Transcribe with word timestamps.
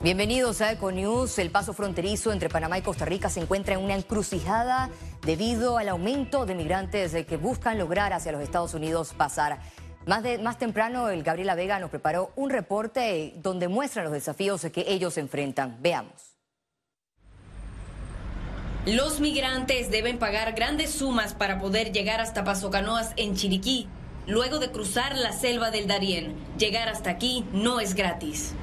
Bienvenidos 0.00 0.60
a 0.60 0.70
Econews. 0.70 1.40
El 1.40 1.50
paso 1.50 1.72
fronterizo 1.72 2.30
entre 2.30 2.48
Panamá 2.48 2.78
y 2.78 2.82
Costa 2.82 3.04
Rica 3.04 3.28
se 3.28 3.40
encuentra 3.40 3.74
en 3.74 3.80
una 3.80 3.96
encrucijada 3.96 4.90
debido 5.26 5.76
al 5.76 5.88
aumento 5.88 6.46
de 6.46 6.54
migrantes 6.54 7.12
que 7.26 7.36
buscan 7.36 7.78
lograr 7.78 8.12
hacia 8.12 8.30
los 8.30 8.40
Estados 8.40 8.74
Unidos 8.74 9.12
pasar. 9.16 9.58
Más 10.06 10.56
temprano, 10.56 11.08
el 11.08 11.24
Gabriela 11.24 11.56
Vega 11.56 11.80
nos 11.80 11.90
preparó 11.90 12.30
un 12.36 12.50
reporte 12.50 13.32
donde 13.38 13.66
muestra 13.66 14.04
los 14.04 14.12
desafíos 14.12 14.64
que 14.72 14.84
ellos 14.86 15.18
enfrentan. 15.18 15.78
Veamos. 15.80 16.36
Los 18.86 19.18
migrantes 19.18 19.90
deben 19.90 20.20
pagar 20.20 20.52
grandes 20.52 20.92
sumas 20.92 21.34
para 21.34 21.58
poder 21.58 21.90
llegar 21.90 22.20
hasta 22.20 22.44
Paso 22.44 22.70
Canoas 22.70 23.14
en 23.16 23.34
Chiriquí. 23.34 23.88
Luego 24.28 24.60
de 24.60 24.70
cruzar 24.70 25.16
la 25.16 25.32
selva 25.32 25.72
del 25.72 25.88
Darién, 25.88 26.36
llegar 26.56 26.88
hasta 26.88 27.10
aquí 27.10 27.44
no 27.52 27.80
es 27.80 27.94
gratis. 27.94 28.54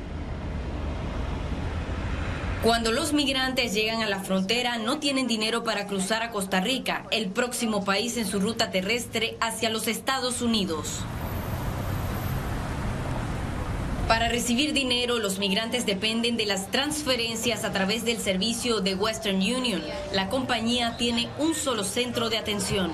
Cuando 2.66 2.92
los 2.92 3.14
migrantes 3.14 3.76
llegan 3.76 4.02
a 4.02 4.10
la 4.10 4.22
frontera 4.22 4.80
no 4.80 4.98
tienen 4.98 5.28
dinero 5.28 5.64
para 5.64 5.86
cruzar 5.86 6.24
a 6.24 6.32
Costa 6.32 6.62
Rica, 6.62 7.06
el 7.12 7.28
próximo 7.28 7.86
país 7.86 8.18
en 8.18 8.26
su 8.26 8.40
ruta 8.40 8.72
terrestre 8.72 9.38
hacia 9.40 9.70
los 9.70 9.88
Estados 9.88 10.42
Unidos. 10.42 11.02
Para 14.08 14.30
recibir 14.30 14.74
dinero, 14.74 15.20
los 15.20 15.38
migrantes 15.38 15.86
dependen 15.86 16.38
de 16.38 16.48
las 16.48 16.72
transferencias 16.72 17.66
a 17.66 17.72
través 17.72 18.04
del 18.04 18.18
servicio 18.18 18.80
de 18.82 18.96
Western 18.96 19.38
Union. 19.38 19.84
La 20.12 20.30
compañía 20.30 20.98
tiene 20.98 21.30
un 21.38 21.54
solo 21.54 21.84
centro 21.84 22.32
de 22.32 22.40
atención. 22.40 22.90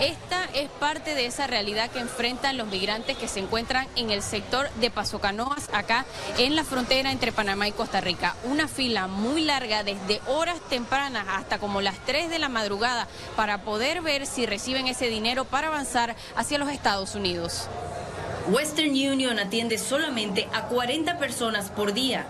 Esta 0.00 0.37
es 0.54 0.68
parte 0.68 1.14
de 1.14 1.26
esa 1.26 1.46
realidad 1.46 1.90
que 1.90 1.98
enfrentan 1.98 2.56
los 2.56 2.66
migrantes 2.68 3.16
que 3.16 3.28
se 3.28 3.40
encuentran 3.40 3.86
en 3.96 4.10
el 4.10 4.22
sector 4.22 4.70
de 4.74 4.90
Paso 4.90 5.20
Canoas, 5.20 5.68
acá 5.72 6.04
en 6.38 6.56
la 6.56 6.64
frontera 6.64 7.12
entre 7.12 7.32
Panamá 7.32 7.68
y 7.68 7.72
Costa 7.72 8.00
Rica. 8.00 8.34
Una 8.44 8.68
fila 8.68 9.06
muy 9.06 9.42
larga 9.42 9.84
desde 9.84 10.20
horas 10.26 10.60
tempranas 10.68 11.26
hasta 11.28 11.58
como 11.58 11.80
las 11.80 11.98
3 12.06 12.30
de 12.30 12.38
la 12.38 12.48
madrugada 12.48 13.08
para 13.36 13.62
poder 13.62 14.02
ver 14.02 14.26
si 14.26 14.46
reciben 14.46 14.86
ese 14.86 15.08
dinero 15.08 15.44
para 15.44 15.68
avanzar 15.68 16.16
hacia 16.36 16.58
los 16.58 16.70
Estados 16.70 17.14
Unidos. 17.14 17.68
Western 18.48 18.90
Union 18.90 19.38
atiende 19.38 19.78
solamente 19.78 20.48
a 20.54 20.62
40 20.62 21.18
personas 21.18 21.70
por 21.70 21.92
día. 21.92 22.26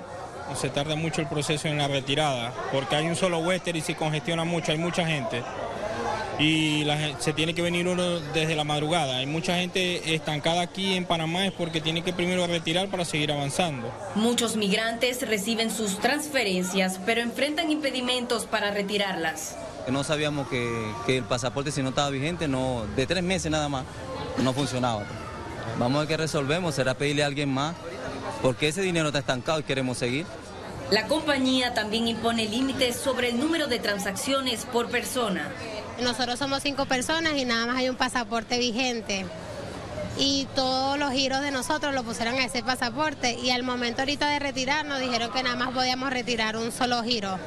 Se 0.57 0.71
tarda 0.71 0.97
mucho 0.97 1.21
el 1.21 1.29
proceso 1.29 1.69
en 1.69 1.79
la 1.79 1.89
retirada 1.89 2.53
porque 2.73 2.97
hay 2.97 3.07
un 3.07 3.17
solo 3.17 3.39
Western 3.39 3.77
y 3.77 3.83
se 3.83 3.95
congestiona 3.95 4.45
mucho, 4.45 4.73
hay 4.73 4.79
mucha 4.79 5.07
gente 5.07 5.43
y 6.39 6.87
se 7.19 7.33
tiene 7.33 7.55
que 7.55 7.63
venir 7.63 7.89
uno 7.89 8.21
desde 8.33 8.55
la 8.55 8.65
madrugada. 8.65 9.17
Hay 9.19 9.27
mucha 9.27 9.57
gente 9.57 10.15
estancada 10.15 10.63
aquí 10.63 10.95
en 10.95 11.05
Panamá 11.05 11.47
es 11.47 11.53
porque 11.53 11.81
tiene 11.81 12.03
que 12.03 12.13
primero 12.13 12.47
retirar 12.47 12.89
para 12.89 13.05
seguir 13.05 13.33
avanzando. 13.33 13.93
Muchos 14.15 14.57
migrantes 14.57 15.27
reciben 15.27 15.71
sus 15.71 15.99
transferencias, 15.99 17.01
pero 17.05 17.21
enfrentan 17.21 17.71
impedimentos 17.71 18.47
para 18.47 18.71
retirarlas. 18.71 19.57
No 19.89 20.05
sabíamos 20.05 20.49
que, 20.49 20.93
el 21.09 21.25
pasaporte 21.25 21.73
si 21.73 21.83
no 21.83 21.89
estaba 21.89 22.11
vigente, 22.11 22.47
no, 22.47 22.87
de 22.95 23.07
tres 23.07 23.23
meses 23.23 23.51
nada 23.51 23.69
más, 23.69 23.85
no 24.39 24.53
funcionaba. 24.53 25.03
Vamos 25.79 25.97
a 25.97 25.99
ver 26.01 26.09
qué 26.09 26.17
resolvemos, 26.17 26.75
será 26.75 26.95
pedirle 26.95 27.23
a 27.23 27.27
alguien 27.27 27.49
más, 27.49 27.75
porque 28.43 28.69
ese 28.69 28.83
dinero 28.83 29.09
está 29.09 29.21
estancado 29.21 29.61
y 29.61 29.63
queremos 29.63 29.99
seguir. 29.99 30.27
La 30.91 31.07
compañía 31.07 31.75
también 31.75 32.09
impone 32.09 32.49
límites 32.49 32.97
sobre 32.97 33.29
el 33.29 33.39
número 33.39 33.67
de 33.67 33.79
transacciones 33.79 34.65
por 34.65 34.89
persona. 34.89 35.51
Nosotros 36.01 36.39
somos 36.39 36.63
cinco 36.63 36.87
personas 36.87 37.35
y 37.37 37.45
nada 37.45 37.67
más 37.67 37.77
hay 37.77 37.89
un 37.89 37.97
pasaporte 37.97 38.59
vigente. 38.59 39.27
Y 40.17 40.47
todos 40.55 40.99
los 40.99 41.13
giros 41.13 41.41
de 41.43 41.51
nosotros 41.51 41.95
lo 41.95 42.05
pusieron 42.05 42.35
a 42.35 42.45
ese 42.45 42.63
pasaporte 42.63 43.35
y 43.35 43.51
al 43.51 43.63
momento 43.63 44.03
ahorita 44.03 44.29
de 44.29 44.39
retirarnos 44.39 45.01
dijeron 45.01 45.33
que 45.33 45.43
nada 45.43 45.57
más 45.57 45.71
podíamos 45.71 46.11
retirar 46.11 46.57
un 46.57 46.73
solo 46.73 47.03
giro. 47.03 47.39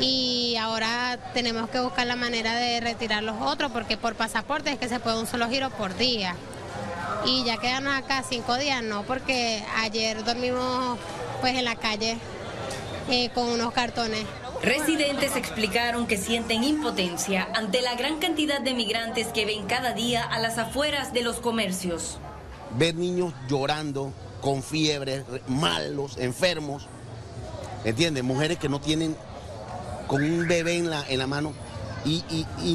Y 0.00 0.56
ahora 0.60 1.18
tenemos 1.32 1.70
que 1.70 1.80
buscar 1.80 2.06
la 2.06 2.16
manera 2.16 2.54
de 2.54 2.80
retirar 2.80 3.22
los 3.22 3.40
otros 3.40 3.72
porque 3.72 3.96
por 3.96 4.14
pasaporte 4.14 4.70
es 4.70 4.78
que 4.78 4.88
se 4.88 5.00
puede 5.00 5.18
un 5.18 5.26
solo 5.26 5.48
giro 5.48 5.70
por 5.70 5.96
día. 5.96 6.34
Y 7.24 7.44
ya 7.44 7.56
quedan 7.56 7.86
acá 7.88 8.22
cinco 8.28 8.56
días, 8.56 8.82
no, 8.82 9.02
porque 9.02 9.64
ayer 9.78 10.22
dormimos 10.24 10.98
pues 11.40 11.54
en 11.56 11.64
la 11.64 11.76
calle 11.76 12.18
eh, 13.10 13.30
con 13.30 13.48
unos 13.48 13.72
cartones. 13.72 14.26
Residentes 14.66 15.36
explicaron 15.36 16.08
que 16.08 16.16
sienten 16.16 16.64
impotencia 16.64 17.48
ante 17.54 17.82
la 17.82 17.94
gran 17.94 18.18
cantidad 18.18 18.60
de 18.60 18.74
migrantes 18.74 19.28
que 19.28 19.46
ven 19.46 19.64
cada 19.66 19.92
día 19.92 20.24
a 20.24 20.40
las 20.40 20.58
afueras 20.58 21.12
de 21.12 21.22
los 21.22 21.36
comercios. 21.36 22.18
Ver 22.76 22.96
niños 22.96 23.32
llorando, 23.48 24.12
con 24.40 24.64
fiebre, 24.64 25.24
malos, 25.46 26.16
enfermos, 26.18 26.88
¿entiendes? 27.84 28.24
Mujeres 28.24 28.58
que 28.58 28.68
no 28.68 28.80
tienen 28.80 29.16
con 30.08 30.24
un 30.24 30.48
bebé 30.48 30.78
en 30.78 30.90
la, 30.90 31.08
en 31.08 31.20
la 31.20 31.28
mano 31.28 31.52
y, 32.04 32.24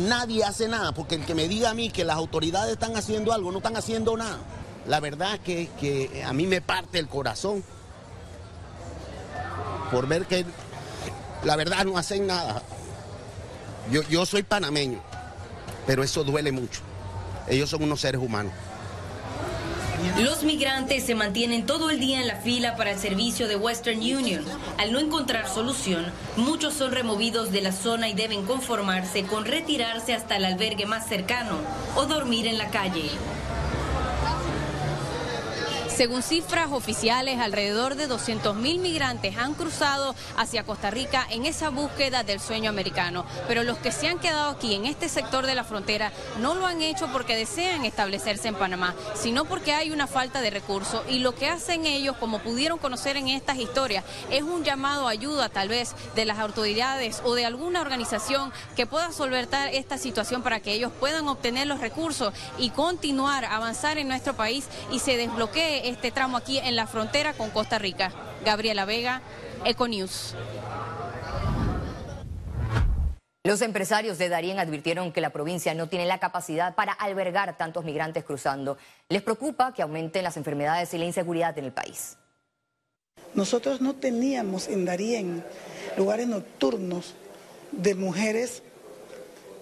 nadie 0.08 0.46
hace 0.46 0.70
nada, 0.70 0.94
porque 0.94 1.16
el 1.16 1.26
que 1.26 1.36
me 1.36 1.50
diga 1.50 1.72
a 1.72 1.74
mí 1.74 1.90
que 1.90 2.06
las 2.06 2.16
autoridades 2.16 2.72
están 2.72 2.96
haciendo 2.96 3.34
algo, 3.34 3.52
no 3.52 3.58
están 3.58 3.76
haciendo 3.76 4.16
nada. 4.16 4.40
La 4.88 5.02
verdad 5.02 5.40
que, 5.40 5.70
que 5.78 6.24
a 6.26 6.32
mí 6.32 6.48
me 6.48 6.62
parte 6.62 7.00
el 7.00 7.10
corazón 7.10 7.66
por 9.92 10.08
ver 10.08 10.26
que 10.26 10.46
la 11.44 11.56
verdad 11.56 11.86
no 11.86 11.98
hacen 11.98 12.28
nada. 12.28 12.62
Yo, 13.92 14.02
yo 14.04 14.26
soy 14.26 14.44
panameño, 14.44 15.02
pero 15.88 16.04
eso 16.04 16.24
duele 16.24 16.52
mucho. 16.52 16.82
Ellos 17.48 17.70
son 17.70 17.84
unos 17.84 18.02
seres 18.02 18.22
humanos. 18.22 18.54
Los 20.20 20.44
migrantes 20.44 21.04
se 21.04 21.16
mantienen 21.16 21.66
todo 21.66 21.90
el 21.90 22.00
día 22.00 22.22
en 22.22 22.28
la 22.28 22.38
fila 22.38 22.76
para 22.76 22.92
el 22.92 23.00
servicio 23.00 23.48
de 23.48 23.56
Western 23.56 24.00
Union. 24.00 24.44
Al 24.78 24.92
no 24.92 25.00
encontrar 25.00 25.48
solución, 25.48 26.06
muchos 26.38 26.74
son 26.74 26.92
removidos 26.92 27.52
de 27.52 27.62
la 27.62 27.72
zona 27.72 28.10
y 28.10 28.14
deben 28.14 28.46
conformarse 28.46 29.24
con 29.24 29.46
retirarse 29.46 30.14
hasta 30.14 30.38
el 30.38 30.46
albergue 30.46 30.86
más 30.86 31.08
cercano 31.08 31.58
o 31.96 32.06
dormir 32.06 32.48
en 32.48 32.58
la 32.58 32.70
calle. 32.70 33.10
Según 36.02 36.24
cifras 36.24 36.72
oficiales, 36.72 37.40
alrededor 37.40 37.94
de 37.94 38.10
200.000 38.10 38.80
migrantes 38.80 39.38
han 39.38 39.54
cruzado 39.54 40.16
hacia 40.36 40.64
Costa 40.64 40.90
Rica 40.90 41.28
en 41.30 41.46
esa 41.46 41.70
búsqueda 41.70 42.24
del 42.24 42.40
sueño 42.40 42.72
americano. 42.72 43.24
Pero 43.48 43.62
los 43.62 43.78
que 43.78 43.92
se 43.92 44.08
han 44.08 44.18
quedado 44.18 44.50
aquí 44.50 44.74
en 44.74 44.88
este 44.88 45.10
sector 45.10 45.46
de 45.46 45.54
la 45.54 45.64
frontera 45.64 46.12
no 46.40 46.56
lo 46.56 46.66
han 46.66 46.82
hecho 46.82 47.08
porque 47.14 47.36
desean 47.36 47.86
establecerse 47.86 48.48
en 48.48 48.56
Panamá, 48.56 48.96
sino 49.14 49.46
porque 49.46 49.74
hay 49.74 49.92
una 49.92 50.08
falta 50.08 50.42
de 50.42 50.50
recursos. 50.50 51.04
Y 51.08 51.20
lo 51.20 51.36
que 51.36 51.46
hacen 51.46 51.86
ellos, 51.86 52.18
como 52.18 52.40
pudieron 52.40 52.80
conocer 52.80 53.16
en 53.16 53.28
estas 53.28 53.60
historias, 53.60 54.04
es 54.32 54.42
un 54.42 54.64
llamado 54.64 55.08
a 55.08 55.12
ayuda 55.12 55.50
tal 55.50 55.70
vez 55.70 55.94
de 56.16 56.26
las 56.26 56.40
autoridades 56.40 57.22
o 57.24 57.36
de 57.36 57.46
alguna 57.46 57.80
organización 57.80 58.52
que 58.76 58.88
pueda 58.88 59.12
solventar 59.12 59.68
esta 59.72 60.00
situación 60.00 60.42
para 60.42 60.62
que 60.62 60.74
ellos 60.74 60.92
puedan 61.00 61.28
obtener 61.28 61.68
los 61.68 61.80
recursos 61.80 62.34
y 62.58 62.72
continuar, 62.72 63.46
avanzar 63.46 64.00
en 64.00 64.08
nuestro 64.08 64.34
país 64.34 64.66
y 64.92 64.98
se 64.98 65.16
desbloquee 65.16 65.91
este 65.92 66.12
tramo 66.12 66.38
aquí 66.38 66.58
en 66.58 66.76
la 66.76 66.88
frontera 66.88 67.34
con 67.34 67.50
Costa 67.50 67.78
Rica. 67.78 68.12
Gabriela 68.46 68.86
Vega, 68.86 69.22
Econews. 69.66 70.36
Los 73.44 73.62
empresarios 73.62 74.18
de 74.18 74.30
Darien 74.30 74.60
advirtieron 74.60 75.12
que 75.12 75.20
la 75.20 75.32
provincia 75.32 75.74
no 75.74 75.90
tiene 75.90 76.06
la 76.06 76.20
capacidad 76.20 76.76
para 76.76 76.94
albergar 76.94 77.58
tantos 77.58 77.84
migrantes 77.84 78.24
cruzando. 78.24 78.78
Les 79.10 79.22
preocupa 79.22 79.74
que 79.74 79.82
aumenten 79.82 80.24
las 80.24 80.38
enfermedades 80.38 80.94
y 80.94 80.98
la 80.98 81.06
inseguridad 81.06 81.58
en 81.58 81.66
el 81.66 81.74
país. 81.74 82.18
Nosotros 83.34 83.82
no 83.82 83.96
teníamos 83.96 84.68
en 84.68 84.86
Darien 84.86 85.44
lugares 85.98 86.28
nocturnos 86.28 87.16
de 87.72 87.96
mujeres 87.96 88.64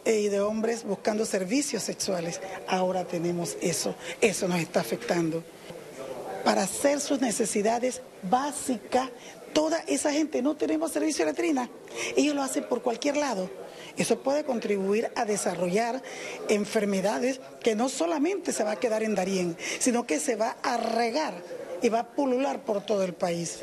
y 0.06 0.28
de 0.28 0.42
hombres 0.42 0.84
buscando 0.84 1.26
servicios 1.26 1.84
sexuales. 1.84 2.42
Ahora 2.68 3.06
tenemos 3.06 3.58
eso. 3.62 3.96
Eso 4.22 4.48
nos 4.48 4.60
está 4.60 4.82
afectando 4.82 5.44
para 6.44 6.64
hacer 6.64 7.00
sus 7.00 7.22
necesidades 7.22 8.02
básicas. 8.24 9.10
Toda 9.54 9.80
esa 9.88 10.12
gente 10.12 10.42
no 10.42 10.56
tenemos 10.56 10.92
servicio 10.92 11.26
de 11.26 11.32
letrina. 11.32 11.70
Ellos 12.16 12.36
lo 12.36 12.44
hacen 12.44 12.66
por 12.66 12.82
cualquier 12.82 13.18
lado. 13.18 13.50
Eso 13.98 14.20
puede 14.20 14.44
contribuir 14.44 15.12
a 15.16 15.26
desarrollar 15.26 16.02
enfermedades 16.48 17.42
que 17.62 17.76
no 17.76 17.90
solamente 17.90 18.54
se 18.54 18.64
va 18.64 18.72
a 18.72 18.80
quedar 18.80 19.04
en 19.04 19.16
Darién, 19.16 19.58
sino 19.80 20.06
que 20.06 20.20
se 20.20 20.36
va 20.36 20.56
a 20.64 20.78
regar 20.78 21.34
y 21.82 21.90
va 21.90 22.00
a 22.00 22.12
pulular 22.12 22.64
por 22.64 22.86
todo 22.86 23.04
el 23.04 23.14
país. 23.14 23.60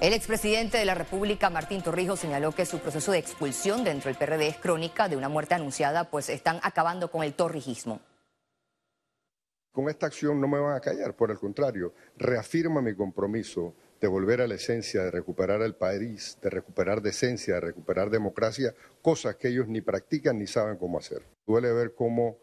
El 0.00 0.12
expresidente 0.12 0.78
de 0.78 0.84
la 0.84 0.94
República, 0.94 1.50
Martín 1.50 1.82
Torrijos, 1.82 2.20
señaló 2.20 2.52
que 2.52 2.64
su 2.66 2.78
proceso 2.78 3.10
de 3.10 3.18
expulsión 3.18 3.82
dentro 3.82 4.08
del 4.08 4.16
PRD 4.16 4.46
es 4.46 4.56
crónica 4.56 5.08
de 5.08 5.16
una 5.16 5.28
muerte 5.28 5.54
anunciada, 5.54 6.08
pues 6.08 6.28
están 6.28 6.60
acabando 6.62 7.10
con 7.10 7.24
el 7.24 7.34
torrijismo. 7.34 8.00
Con 9.72 9.88
esta 9.88 10.06
acción 10.06 10.40
no 10.40 10.46
me 10.46 10.60
van 10.60 10.76
a 10.76 10.80
callar, 10.80 11.16
por 11.16 11.32
el 11.32 11.38
contrario, 11.38 11.94
reafirma 12.16 12.80
mi 12.80 12.94
compromiso 12.94 13.74
de 14.00 14.06
volver 14.06 14.40
a 14.40 14.46
la 14.46 14.54
esencia, 14.54 15.02
de 15.02 15.10
recuperar 15.10 15.62
el 15.62 15.74
país, 15.74 16.38
de 16.40 16.50
recuperar 16.50 17.02
decencia, 17.02 17.54
de 17.54 17.60
recuperar 17.60 18.08
democracia, 18.08 18.72
cosas 19.02 19.34
que 19.34 19.48
ellos 19.48 19.66
ni 19.66 19.80
practican 19.80 20.38
ni 20.38 20.46
saben 20.46 20.76
cómo 20.76 20.98
hacer. 20.98 21.22
Duele 21.44 21.72
ver 21.72 21.96
cómo 21.96 22.38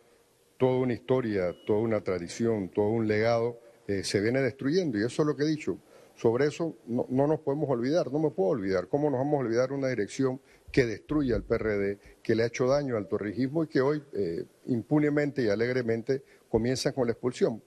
toda 0.58 0.80
una 0.80 0.92
historia, 0.92 1.56
toda 1.66 1.80
una 1.80 2.02
tradición, 2.02 2.68
todo 2.68 2.90
un 2.90 3.08
legado 3.08 3.62
eh, 3.88 4.04
se 4.04 4.20
viene 4.20 4.42
destruyendo 4.42 4.98
y 4.98 5.06
eso 5.06 5.22
es 5.22 5.26
lo 5.26 5.38
que 5.38 5.44
he 5.44 5.48
dicho. 5.48 5.80
Sobre 6.16 6.48
eso 6.48 6.78
no, 6.88 7.06
nos 7.10 7.40
podemos 7.42 7.70
olvidar, 7.70 8.12
no 8.12 8.20
me 8.20 8.32
puedo 8.32 8.50
olvidar. 8.50 8.88
¿Cómo 8.88 9.10
nos 9.10 9.20
vamos 9.20 9.36
a 9.36 9.40
olvidar 9.40 9.74
una 9.74 9.90
dirección 9.90 10.40
que 10.72 10.86
destruye 10.86 11.34
al 11.34 11.44
PRD, 11.44 12.00
que 12.24 12.36
le 12.36 12.44
ha 12.44 12.48
hecho 12.48 12.68
daño 12.68 12.96
al 12.96 13.08
torrijismo 13.08 13.64
y 13.64 13.68
que 13.68 13.82
hoy 13.82 14.04
eh, 14.14 14.46
impunemente 14.68 15.44
y 15.44 15.50
alegremente 15.50 16.24
comienza 16.50 16.94
con 16.94 17.08
la 17.08 17.12
expulsión? 17.12 17.62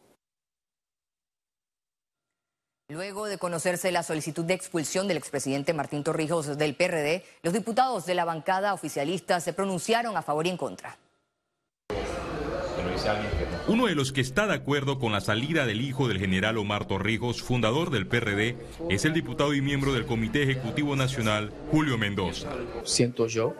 Luego 2.90 3.26
de 3.26 3.36
conocerse 3.36 3.92
la 3.92 4.02
solicitud 4.02 4.46
de 4.46 4.54
expulsión 4.54 5.08
del 5.08 5.18
expresidente 5.18 5.74
Martín 5.74 6.02
Torrijos 6.02 6.56
del 6.56 6.74
PRD, 6.74 7.22
los 7.42 7.52
diputados 7.52 8.06
de 8.06 8.14
la 8.14 8.24
bancada 8.24 8.72
oficialista 8.72 9.40
se 9.40 9.52
pronunciaron 9.52 10.16
a 10.16 10.22
favor 10.22 10.46
y 10.46 10.50
en 10.50 10.56
contra. 10.56 10.98
Uno 13.66 13.86
de 13.86 13.94
los 13.94 14.12
que 14.12 14.20
está 14.20 14.46
de 14.46 14.54
acuerdo 14.54 14.98
con 14.98 15.12
la 15.12 15.20
salida 15.20 15.66
del 15.66 15.80
hijo 15.80 16.08
del 16.08 16.18
general 16.18 16.58
Omar 16.58 16.86
Torrijos, 16.86 17.42
fundador 17.42 17.90
del 17.90 18.06
PRD, 18.06 18.56
es 18.88 19.04
el 19.04 19.12
diputado 19.12 19.54
y 19.54 19.60
miembro 19.60 19.92
del 19.92 20.06
Comité 20.06 20.42
Ejecutivo 20.42 20.96
Nacional, 20.96 21.52
Julio 21.70 21.98
Mendoza. 21.98 22.48
Siento 22.84 23.26
yo 23.26 23.54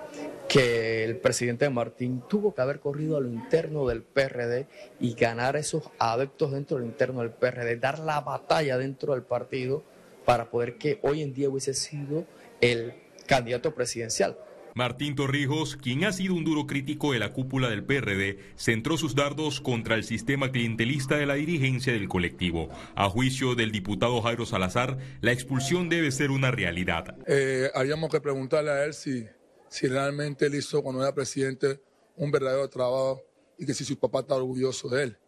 que 0.49 1.05
el 1.05 1.19
presidente 1.19 1.69
Martín 1.69 2.23
tuvo 2.27 2.55
que 2.55 2.63
haber 2.63 2.81
corrido 2.81 3.19
a 3.19 3.21
lo 3.21 3.29
interno 3.29 3.87
del 3.87 4.03
PRD 4.03 4.67
y 4.99 5.15
ganar 5.15 5.57
esos 5.57 5.85
adeptos 5.99 6.53
dentro 6.53 6.79
del 6.79 6.87
interno 6.87 7.21
del 7.21 7.31
PRD, 7.31 7.77
dar 7.77 7.99
la 7.99 8.23
batalla 8.23 8.79
dentro 8.79 9.13
del 9.13 9.23
partido 9.23 9.85
para 10.25 10.51
poder 10.51 10.79
que 10.79 10.99
hoy 11.03 11.23
en 11.23 11.35
día 11.35 11.51
hubiese 11.51 11.75
sido 11.75 12.25
el 12.63 12.95
candidato 13.27 13.75
presidencial. 13.75 14.39
Martín 14.79 15.17
Torrijos, 15.17 15.77
quien 15.77 16.05
ha 16.05 16.13
sido 16.13 16.35
un 16.35 16.45
duro 16.45 16.69
crítico 16.69 17.13
de 17.13 17.19
la 17.19 17.33
cúpula 17.33 17.69
del 17.69 17.85
PRD, 17.85 18.39
centró 18.57 18.97
sus 18.97 19.17
dardos 19.17 19.61
contra 19.61 19.97
el 19.97 20.05
sistema 20.05 20.53
clientelista 20.53 21.17
de 21.17 21.27
la 21.27 21.35
dirigencia 21.35 21.93
del 21.93 22.09
colectivo. 22.09 22.69
A 22.95 23.11
juicio 23.11 23.57
del 23.57 23.73
diputado 23.73 24.23
Jairo 24.23 24.47
Salazar, 24.47 24.97
la 25.21 25.33
expulsión 25.33 25.89
debe 25.89 26.13
ser 26.13 26.31
una 26.31 26.53
realidad. 26.53 27.17
Eh, 27.27 27.69
habíamos 27.75 28.09
que 28.09 28.21
preguntarle 28.21 28.71
a 28.71 28.85
él 28.85 28.95
si 28.95 29.27
si 29.69 29.87
realmente 29.87 30.47
él 30.47 30.55
hizo 30.55 30.83
cuando 30.83 31.03
era 31.03 31.13
presidente 31.13 31.81
un 32.17 32.31
verdadero 32.31 32.69
trabajo 32.69 33.23
y 33.59 33.67
que 33.67 33.75
si 33.75 33.85
su 33.85 33.99
papá 33.99 34.21
está 34.21 34.37
orgulloso 34.37 34.89
de 34.89 35.03
él. 35.03 35.19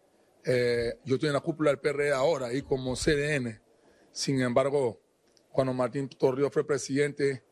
Eh, 0.45 0.95
yo 1.05 1.17
estoy 1.17 1.29
en 1.29 1.35
la 1.35 1.41
cúpula 1.41 1.71
del 1.71 1.81
PRD 1.81 2.13
ahora 2.13 2.53
y 2.53 2.63
como 2.63 2.95
CDN. 2.95 3.61
Sin 4.13 4.41
embargo, 4.41 5.01
cuando 5.51 5.75
Martín 5.75 6.09
Torrijos 6.09 6.53
fue 6.53 6.67
presidente, 6.67 7.43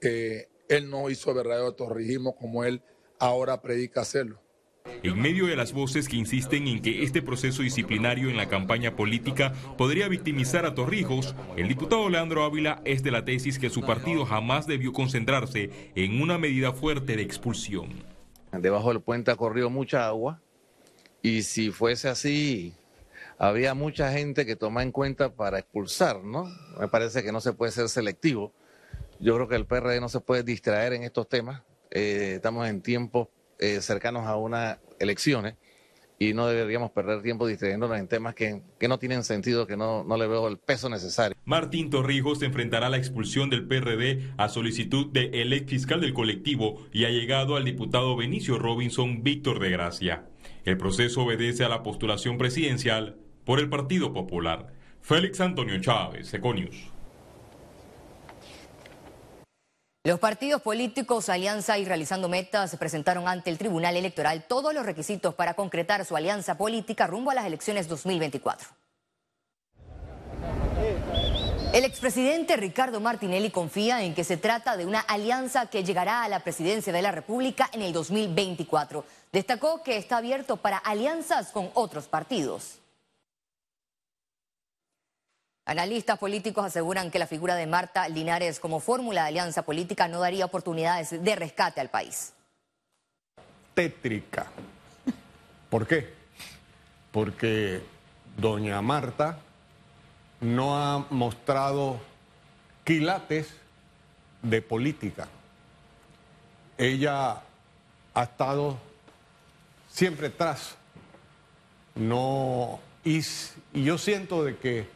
eh, 0.00 0.48
él 0.68 0.90
no 0.90 1.10
hizo 1.10 1.34
verdadero 1.34 1.72
torrijismo 1.72 2.36
como 2.36 2.64
él 2.64 2.82
ahora 3.18 3.60
predica 3.60 4.00
hacerlo. 4.00 4.40
En 5.02 5.20
medio 5.20 5.46
de 5.46 5.56
las 5.56 5.72
voces 5.72 6.08
que 6.08 6.16
insisten 6.16 6.68
en 6.68 6.82
que 6.82 7.02
este 7.02 7.22
proceso 7.22 7.62
disciplinario 7.62 8.28
en 8.28 8.36
la 8.36 8.48
campaña 8.48 8.96
política 8.96 9.54
podría 9.78 10.08
victimizar 10.08 10.66
a 10.66 10.74
Torrijos, 10.74 11.34
el 11.56 11.68
diputado 11.68 12.08
Leandro 12.10 12.44
Ávila 12.44 12.82
es 12.84 13.02
de 13.02 13.10
la 13.10 13.24
tesis 13.24 13.58
que 13.58 13.70
su 13.70 13.80
partido 13.80 14.26
jamás 14.26 14.66
debió 14.66 14.92
concentrarse 14.92 15.70
en 15.94 16.20
una 16.20 16.36
medida 16.36 16.72
fuerte 16.72 17.16
de 17.16 17.22
expulsión. 17.22 17.90
Debajo 18.52 18.90
del 18.90 19.00
puente 19.00 19.30
ha 19.30 19.36
corrido 19.36 19.70
mucha 19.70 20.06
agua 20.06 20.40
y 21.22 21.42
si 21.42 21.70
fuese 21.70 22.08
así, 22.08 22.74
había 23.38 23.72
mucha 23.72 24.12
gente 24.12 24.44
que 24.44 24.54
toma 24.54 24.82
en 24.82 24.92
cuenta 24.92 25.32
para 25.34 25.58
expulsar, 25.58 26.22
¿no? 26.22 26.44
Me 26.78 26.88
parece 26.88 27.22
que 27.22 27.32
no 27.32 27.40
se 27.40 27.54
puede 27.54 27.72
ser 27.72 27.88
selectivo. 27.88 28.52
Yo 29.20 29.34
creo 29.34 29.48
que 29.48 29.56
el 29.56 29.66
PRD 29.66 30.00
no 30.00 30.08
se 30.08 30.20
puede 30.20 30.42
distraer 30.42 30.92
en 30.92 31.02
estos 31.02 31.28
temas. 31.28 31.62
Eh, 31.90 32.34
estamos 32.36 32.68
en 32.68 32.82
tiempos 32.82 33.28
eh, 33.58 33.80
cercanos 33.80 34.26
a 34.26 34.36
unas 34.36 34.78
elecciones 34.98 35.54
y 36.18 36.32
no 36.32 36.46
deberíamos 36.46 36.90
perder 36.90 37.22
tiempo 37.22 37.46
distrayéndonos 37.46 37.98
en 37.98 38.08
temas 38.08 38.34
que, 38.34 38.62
no 38.88 38.98
tienen 38.98 39.24
sentido, 39.24 39.66
que 39.66 39.76
no, 39.76 40.04
no, 40.04 40.16
le 40.16 40.26
veo 40.26 40.48
el 40.48 40.58
peso 40.58 40.88
necesario. 40.88 41.36
Martín 41.44 41.90
Torrijos 41.90 42.42
enfrentará 42.42 42.88
la 42.88 42.96
expulsión 42.96 43.50
del 43.50 43.66
PRD 43.66 44.32
a 44.36 44.48
solicitud 44.48 45.10
del 45.12 45.52
ex 45.52 45.70
fiscal 45.70 46.00
del 46.00 46.14
colectivo 46.14 46.86
y 46.92 47.04
ha 47.04 47.10
llegado 47.10 47.56
al 47.56 47.64
diputado 47.64 48.16
Benicio 48.16 48.58
Robinson 48.58 49.22
Víctor 49.22 49.58
de 49.58 49.70
Gracia. 49.70 50.26
El 50.64 50.76
proceso 50.76 51.22
obedece 51.22 51.64
a 51.64 51.68
la 51.68 51.82
postulación 51.82 52.38
presidencial 52.38 53.16
por 53.44 53.58
el 53.58 53.68
Partido 53.68 54.12
Popular. 54.12 54.72
Félix 55.02 55.40
Antonio 55.40 55.78
Chávez, 55.80 56.32
Econius. 56.32 56.93
Los 60.06 60.20
partidos 60.20 60.60
políticos 60.60 61.30
Alianza 61.30 61.78
y 61.78 61.86
Realizando 61.86 62.28
Metas 62.28 62.76
presentaron 62.76 63.26
ante 63.26 63.48
el 63.48 63.56
Tribunal 63.56 63.96
Electoral 63.96 64.44
todos 64.46 64.74
los 64.74 64.84
requisitos 64.84 65.34
para 65.34 65.54
concretar 65.54 66.04
su 66.04 66.14
alianza 66.14 66.58
política 66.58 67.06
rumbo 67.06 67.30
a 67.30 67.34
las 67.34 67.46
elecciones 67.46 67.88
2024. 67.88 68.68
El 71.72 71.84
expresidente 71.84 72.54
Ricardo 72.58 73.00
Martinelli 73.00 73.48
confía 73.48 74.02
en 74.02 74.14
que 74.14 74.24
se 74.24 74.36
trata 74.36 74.76
de 74.76 74.84
una 74.84 75.00
alianza 75.00 75.68
que 75.68 75.84
llegará 75.84 76.22
a 76.22 76.28
la 76.28 76.40
presidencia 76.40 76.92
de 76.92 77.00
la 77.00 77.10
República 77.10 77.70
en 77.72 77.80
el 77.80 77.94
2024. 77.94 79.06
Destacó 79.32 79.82
que 79.82 79.96
está 79.96 80.18
abierto 80.18 80.58
para 80.58 80.76
alianzas 80.76 81.50
con 81.50 81.70
otros 81.72 82.08
partidos. 82.08 82.78
Analistas 85.66 86.18
políticos 86.18 86.66
aseguran 86.66 87.10
que 87.10 87.18
la 87.18 87.26
figura 87.26 87.54
de 87.54 87.66
Marta 87.66 88.06
Linares 88.08 88.60
como 88.60 88.80
fórmula 88.80 89.22
de 89.22 89.28
alianza 89.28 89.62
política 89.62 90.08
no 90.08 90.20
daría 90.20 90.44
oportunidades 90.44 91.22
de 91.24 91.36
rescate 91.36 91.80
al 91.80 91.88
país. 91.88 92.34
Tétrica. 93.72 94.46
¿Por 95.70 95.86
qué? 95.86 96.12
Porque 97.10 97.82
doña 98.36 98.82
Marta 98.82 99.38
no 100.40 100.76
ha 100.76 101.06
mostrado 101.08 101.98
quilates 102.84 103.48
de 104.42 104.60
política. 104.60 105.28
Ella 106.76 107.40
ha 108.12 108.22
estado 108.22 108.76
siempre 109.90 110.26
atrás. 110.26 110.76
No, 111.94 112.80
y 113.02 113.22
yo 113.72 113.96
siento 113.96 114.44
de 114.44 114.58
que 114.58 114.88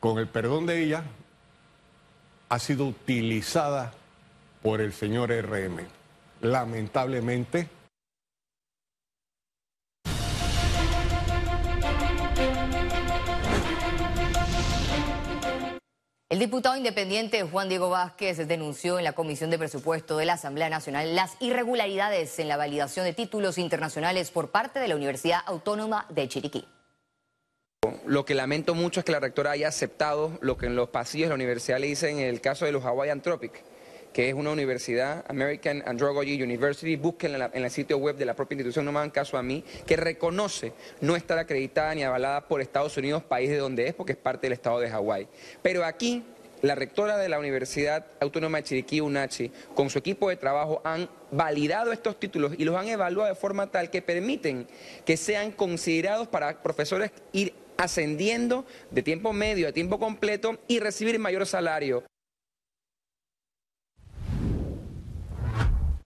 con 0.00 0.18
el 0.18 0.28
perdón 0.28 0.66
de 0.66 0.82
ella, 0.82 1.04
ha 2.48 2.58
sido 2.58 2.86
utilizada 2.86 3.92
por 4.62 4.80
el 4.80 4.92
señor 4.92 5.30
RM. 5.30 5.86
Lamentablemente, 6.40 7.68
El 16.30 16.38
diputado 16.40 16.76
independiente 16.76 17.42
Juan 17.42 17.70
Diego 17.70 17.88
Vázquez 17.88 18.46
denunció 18.46 18.98
en 18.98 19.04
la 19.04 19.14
Comisión 19.14 19.48
de 19.48 19.58
Presupuesto 19.58 20.18
de 20.18 20.26
la 20.26 20.34
Asamblea 20.34 20.68
Nacional 20.68 21.16
las 21.16 21.36
irregularidades 21.40 22.38
en 22.38 22.48
la 22.48 22.58
validación 22.58 23.06
de 23.06 23.14
títulos 23.14 23.56
internacionales 23.56 24.30
por 24.30 24.50
parte 24.50 24.78
de 24.78 24.88
la 24.88 24.96
Universidad 24.96 25.40
Autónoma 25.46 26.04
de 26.10 26.28
Chiriquí. 26.28 26.66
Lo 28.08 28.24
que 28.24 28.34
lamento 28.34 28.74
mucho 28.74 29.00
es 29.00 29.04
que 29.04 29.12
la 29.12 29.20
rectora 29.20 29.50
haya 29.50 29.68
aceptado 29.68 30.38
lo 30.40 30.56
que 30.56 30.64
en 30.64 30.74
los 30.74 30.88
pasillos 30.88 31.26
de 31.26 31.28
la 31.28 31.34
universidad 31.34 31.78
le 31.78 31.88
dicen 31.88 32.18
en 32.18 32.28
el 32.28 32.40
caso 32.40 32.64
de 32.64 32.72
los 32.72 32.82
Hawaiian 32.82 33.20
Tropic, 33.20 33.52
que 34.14 34.30
es 34.30 34.34
una 34.34 34.50
universidad, 34.50 35.26
American 35.28 35.82
Andrology 35.84 36.42
University, 36.42 36.96
busquen 36.96 37.34
en, 37.34 37.64
el 37.64 37.70
sitio 37.70 37.98
web 37.98 38.16
de 38.16 38.24
la 38.24 38.34
propia 38.34 38.54
institución, 38.54 38.86
no 38.86 38.92
me 38.92 39.00
hagan 39.00 39.10
caso 39.10 39.36
a 39.36 39.42
mí, 39.42 39.62
que 39.86 39.98
reconoce 39.98 40.72
no 41.02 41.16
estar 41.16 41.38
acreditada 41.38 41.94
ni 41.94 42.02
avalada 42.02 42.48
por 42.48 42.62
Estados 42.62 42.96
Unidos, 42.96 43.22
país 43.24 43.50
de 43.50 43.58
donde 43.58 43.88
es, 43.88 43.94
porque 43.94 44.12
es 44.12 44.18
parte 44.18 44.46
del 44.46 44.54
estado 44.54 44.80
de 44.80 44.88
Hawái. 44.88 45.28
Pero 45.60 45.84
aquí 45.84 46.24
la 46.62 46.74
rectora 46.74 47.18
de 47.18 47.28
la 47.28 47.38
Universidad 47.38 48.06
Autónoma 48.20 48.58
de 48.58 48.64
Chiriquí, 48.64 49.02
UNACHI, 49.02 49.52
con 49.74 49.90
su 49.90 49.98
equipo 49.98 50.30
de 50.30 50.36
trabajo 50.36 50.80
han 50.82 51.10
validado 51.30 51.92
estos 51.92 52.18
títulos 52.18 52.54
y 52.56 52.64
los 52.64 52.74
han 52.74 52.88
evaluado 52.88 53.28
de 53.28 53.38
forma 53.38 53.66
tal 53.70 53.90
que 53.90 54.00
permiten 54.00 54.66
que 55.04 55.18
sean 55.18 55.52
considerados 55.52 56.26
para 56.26 56.62
profesores 56.62 57.10
ir 57.32 57.52
ascendiendo 57.78 58.66
de 58.90 59.02
tiempo 59.02 59.32
medio 59.32 59.68
a 59.68 59.72
tiempo 59.72 59.98
completo 59.98 60.58
y 60.66 60.80
recibir 60.80 61.18
mayor 61.18 61.46
salario. 61.46 62.04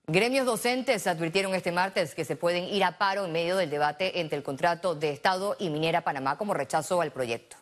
Gremios 0.07 0.45
docentes 0.45 1.07
advirtieron 1.07 1.55
este 1.55 1.73
martes 1.73 2.15
que 2.15 2.27
se 2.27 2.37
pueden 2.37 2.65
ir 2.65 2.85
a 2.85 2.99
paro 2.99 3.25
en 3.25 3.33
medio 3.33 3.57
del 3.57 3.71
debate 3.71 4.21
entre 4.21 4.37
el 4.37 4.45
contrato 4.45 4.95
de 4.95 5.11
Estado 5.11 5.57
y 5.59 5.71
Minera 5.71 6.05
Panamá 6.05 6.37
como 6.37 6.53
rechazo 6.53 7.01
al 7.01 7.13
proyecto. 7.13 7.57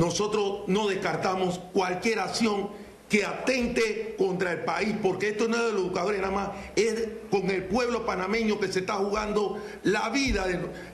Nosotros 0.00 0.68
no 0.68 0.86
descartamos 0.86 1.58
cualquier 1.72 2.20
acción 2.20 2.70
que 3.08 3.24
atente 3.24 4.14
contra 4.16 4.52
el 4.52 4.60
país, 4.60 4.94
porque 5.02 5.30
esto 5.30 5.48
no 5.48 5.56
es 5.56 5.62
de 5.64 5.72
los 5.72 5.82
educadores 5.82 6.20
nada 6.20 6.32
más, 6.32 6.50
es 6.76 7.08
con 7.28 7.50
el 7.50 7.64
pueblo 7.64 8.06
panameño 8.06 8.60
que 8.60 8.72
se 8.72 8.80
está 8.80 8.94
jugando 8.94 9.60
la 9.82 10.08
vida. 10.10 10.46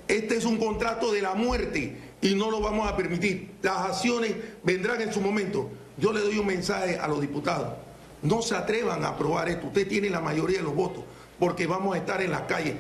Este 0.09 0.37
es 0.37 0.47
un 0.47 0.57
contrato 0.57 1.13
de 1.13 1.21
la 1.21 1.35
muerte 1.35 2.06
y 2.21 2.35
no 2.35 2.51
lo 2.51 2.61
vamos 2.61 2.89
a 2.89 2.97
permitir. 2.97 3.57
Las 3.63 3.79
acciones 3.79 4.35
vendrán 4.63 5.01
en 5.01 5.13
su 5.13 5.21
momento. 5.21 5.71
Yo 5.97 6.13
le 6.13 6.21
doy 6.21 6.39
un 6.39 6.47
mensaje 6.47 6.99
a 6.99 7.07
los 7.09 7.21
diputados. 7.21 7.75
No 8.23 8.43
se 8.43 8.55
atrevan 8.55 9.05
a 9.05 9.09
aprobar 9.09 9.49
esto. 9.49 9.67
Usted 9.67 9.87
tiene 9.87 10.11
la 10.11 10.21
mayoría 10.21 10.59
de 10.59 10.65
los 10.65 10.75
votos 10.75 11.05
porque 11.39 11.67
vamos 11.67 11.95
a 11.95 11.99
estar 11.99 12.21
en 12.23 12.31
las 12.31 12.43
calles. 12.43 12.77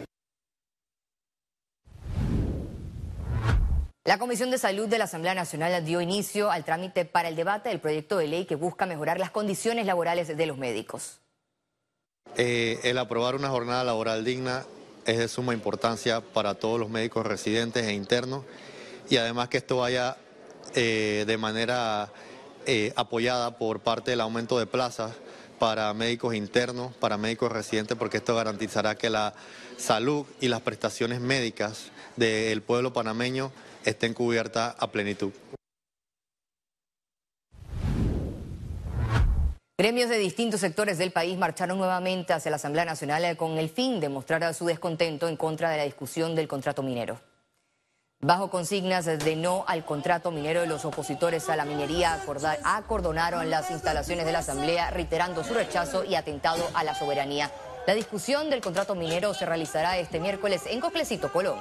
La 4.04 4.18
Comisión 4.18 4.52
de 4.52 4.58
Salud 4.58 4.86
de 4.86 4.98
la 4.98 5.04
Asamblea 5.04 5.34
Nacional 5.34 5.84
dio 5.84 6.00
inicio 6.00 6.50
al 6.50 6.64
trámite 6.64 7.04
para 7.04 7.28
el 7.28 7.34
debate 7.34 7.70
del 7.70 7.80
proyecto 7.80 8.18
de 8.18 8.28
ley 8.28 8.44
que 8.44 8.54
busca 8.54 8.86
mejorar 8.86 9.18
las 9.18 9.30
condiciones 9.30 9.84
laborales 9.84 10.34
de 10.36 10.46
los 10.46 10.58
médicos. 10.58 11.18
Eh, 12.36 12.78
el 12.84 12.98
aprobar 12.98 13.34
una 13.34 13.48
jornada 13.48 13.82
laboral 13.82 14.24
digna 14.24 14.64
es 15.06 15.18
de 15.18 15.26
suma 15.26 15.54
importancia 15.54 16.20
para 16.20 16.54
todos 16.54 16.78
los 16.78 16.88
médicos 16.88 17.26
residentes 17.26 17.86
e 17.86 17.94
internos 17.94 18.44
y 19.08 19.16
además 19.16 19.48
que 19.48 19.58
esto 19.58 19.78
vaya 19.78 20.16
eh, 20.74 21.24
de 21.26 21.38
manera 21.38 22.12
eh, 22.66 22.92
apoyada 22.96 23.58
por 23.58 23.80
parte 23.80 24.10
del 24.10 24.20
aumento 24.20 24.58
de 24.58 24.66
plazas 24.66 25.12
para 25.58 25.92
médicos 25.94 26.34
internos, 26.34 26.94
para 26.96 27.16
médicos 27.16 27.50
residentes, 27.52 27.96
porque 27.96 28.18
esto 28.18 28.34
garantizará 28.34 28.96
que 28.96 29.08
la 29.08 29.34
salud 29.76 30.26
y 30.40 30.48
las 30.48 30.60
prestaciones 30.60 31.20
médicas 31.20 31.90
del 32.16 32.62
pueblo 32.62 32.92
panameño 32.92 33.52
estén 33.84 34.14
cubiertas 34.14 34.74
a 34.78 34.90
plenitud. 34.90 35.32
Gremios 39.78 40.08
de 40.08 40.18
distintos 40.18 40.60
sectores 40.60 40.96
del 40.96 41.12
país 41.12 41.36
marcharon 41.36 41.76
nuevamente 41.76 42.32
hacia 42.32 42.50
la 42.50 42.56
Asamblea 42.56 42.86
Nacional 42.86 43.36
con 43.36 43.58
el 43.58 43.68
fin 43.68 44.00
de 44.00 44.08
mostrar 44.08 44.52
su 44.54 44.64
descontento 44.64 45.28
en 45.28 45.36
contra 45.36 45.70
de 45.70 45.76
la 45.76 45.84
discusión 45.84 46.34
del 46.34 46.48
contrato 46.48 46.82
minero. 46.82 47.20
Bajo 48.20 48.50
consignas 48.50 49.04
de 49.04 49.36
no 49.36 49.64
al 49.68 49.84
contrato 49.84 50.30
minero, 50.30 50.64
los 50.64 50.84
opositores 50.84 51.48
a 51.50 51.54
la 51.54 51.66
minería 51.66 52.18
acordonaron 52.64 53.50
las 53.50 53.70
instalaciones 53.70 54.24
de 54.24 54.32
la 54.32 54.38
Asamblea, 54.38 54.90
reiterando 54.90 55.44
su 55.44 55.52
rechazo 55.52 56.02
y 56.02 56.14
atentado 56.14 56.66
a 56.74 56.82
la 56.82 56.94
soberanía. 56.94 57.52
La 57.86 57.94
discusión 57.94 58.48
del 58.50 58.62
contrato 58.62 58.94
minero 58.94 59.32
se 59.34 59.44
realizará 59.44 59.98
este 59.98 60.18
miércoles 60.18 60.62
en 60.66 60.80
Coclecito, 60.80 61.30
Colón. 61.30 61.58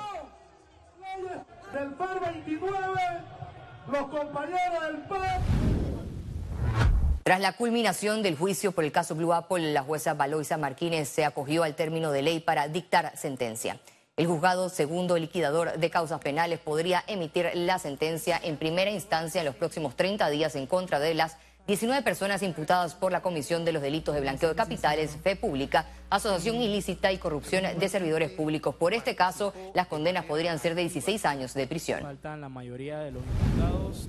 Tras 7.24 7.42
la 7.42 7.54
culminación 7.54 8.24
del 8.24 8.38
juicio 8.38 8.72
por 8.72 8.86
el 8.86 8.92
caso 8.92 9.14
Blue 9.14 9.34
Apple, 9.34 9.74
la 9.74 9.84
jueza 9.84 10.14
Valoisa 10.14 10.58
Martínez 10.58 11.10
se 11.10 11.26
acogió 11.26 11.64
al 11.64 11.76
término 11.76 12.12
de 12.12 12.22
ley 12.22 12.40
para 12.40 12.70
dictar 12.70 13.16
sentencia. 13.18 13.78
El 14.18 14.28
juzgado 14.28 14.70
segundo 14.70 15.18
liquidador 15.18 15.78
de 15.78 15.90
causas 15.90 16.22
penales 16.22 16.60
podría 16.60 17.04
emitir 17.06 17.52
la 17.54 17.80
sentencia 17.80 18.40
en 18.42 18.56
primera 18.56 18.90
instancia 18.90 19.42
en 19.42 19.46
los 19.46 19.56
próximos 19.56 19.98
30 19.98 20.30
días 20.30 20.56
en 20.56 20.68
contra 20.68 21.02
de 21.02 21.14
las 21.14 21.36
19 21.68 22.02
personas 22.02 22.42
imputadas 22.42 22.96
por 22.96 23.12
la 23.12 23.22
comisión 23.22 23.66
de 23.66 23.74
los 23.74 23.82
delitos 23.82 24.16
de 24.16 24.22
blanqueo 24.22 24.48
de 24.48 24.56
capitales, 24.56 25.18
fe 25.22 25.36
pública, 25.36 25.88
asociación 26.10 26.56
ilícita 26.62 27.12
y 27.12 27.18
corrupción 27.18 27.78
de 27.78 27.90
servidores 27.90 28.32
públicos. 28.32 28.74
Por 28.76 28.94
este 28.94 29.18
caso, 29.18 29.54
las 29.74 29.88
condenas 29.88 30.24
podrían 30.24 30.60
ser 30.60 30.76
de 30.76 30.84
16 30.84 31.26
años 31.26 31.54
de 31.54 31.68
prisión. 31.68 32.00
Faltan 32.00 32.40
la 32.40 32.48
mayoría 32.48 33.00
de 33.00 33.12
los 33.12 33.24
imputados. 33.26 34.08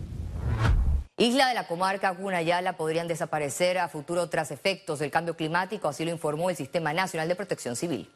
Isla 1.17 1.49
de 1.49 1.55
la 1.55 1.67
comarca 1.67 2.15
Cunayala 2.15 2.77
podrían 2.77 3.09
desaparecer 3.09 3.79
a 3.79 3.89
futuro 3.89 4.29
tras 4.29 4.53
efectos 4.53 5.01
del 5.01 5.11
cambio 5.11 5.35
climático, 5.35 5.89
así 5.89 6.05
lo 6.05 6.13
informó 6.13 6.49
el 6.49 6.55
Sistema 6.55 6.93
Nacional 6.93 7.27
de 7.27 7.35
Protección 7.35 7.75
Civil. 7.75 8.09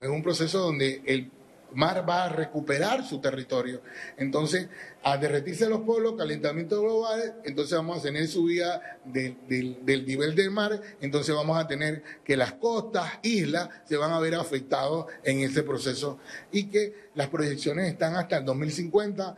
Es 0.00 0.08
un 0.08 0.22
proceso 0.22 0.60
donde 0.60 1.02
el 1.06 1.30
mar 1.72 2.08
va 2.08 2.24
a 2.24 2.28
recuperar 2.28 3.04
su 3.04 3.20
territorio. 3.20 3.82
Entonces, 4.16 4.68
a 5.02 5.16
derretirse 5.16 5.68
los 5.68 5.80
polos, 5.80 6.14
calentamiento 6.16 6.80
global, 6.80 7.40
entonces 7.44 7.76
vamos 7.76 7.98
a 7.98 8.02
tener 8.02 8.28
subida 8.28 9.00
del 9.04 10.06
nivel 10.06 10.34
del 10.34 10.50
mar, 10.50 10.80
entonces 11.00 11.34
vamos 11.34 11.58
a 11.58 11.66
tener 11.66 12.02
que 12.24 12.36
las 12.36 12.54
costas, 12.54 13.18
islas, 13.22 13.68
se 13.86 13.96
van 13.96 14.12
a 14.12 14.20
ver 14.20 14.36
afectados 14.36 15.06
en 15.24 15.40
ese 15.40 15.62
proceso 15.62 16.18
y 16.52 16.70
que 16.70 17.10
las 17.14 17.28
proyecciones 17.28 17.90
están 17.90 18.16
hasta 18.16 18.38
el 18.38 18.44
2050. 18.44 19.36